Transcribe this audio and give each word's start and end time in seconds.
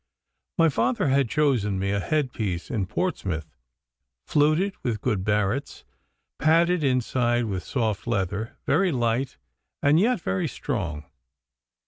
My 0.57 0.67
father 0.69 1.09
had 1.09 1.29
chosen 1.29 1.77
me 1.77 1.91
a 1.91 1.99
head 1.99 2.33
piece 2.33 2.71
in 2.71 2.87
Portsmouth, 2.87 3.55
fluted, 4.25 4.73
with 4.81 4.99
good 4.99 5.23
barrets, 5.23 5.85
padded 6.39 6.83
inside 6.83 7.45
with 7.45 7.61
soft 7.63 8.07
leather, 8.07 8.57
very 8.65 8.91
light 8.91 9.37
and 9.79 9.99
yet 9.99 10.19
very 10.19 10.47
strong. 10.47 11.05